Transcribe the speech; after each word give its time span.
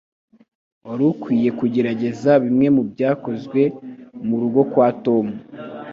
Wari 0.85 1.03
ukwiye 1.11 1.49
kugerageza 1.59 2.31
bimwe 2.43 2.67
mubyakozwe 2.75 3.61
murugo 4.27 4.59
rwa 4.69 4.87
Tom. 5.03 5.25